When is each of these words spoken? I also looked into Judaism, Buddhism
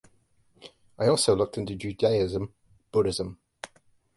I 0.97 1.05
also 1.09 1.35
looked 1.35 1.59
into 1.59 1.75
Judaism, 1.75 2.51
Buddhism 2.91 3.37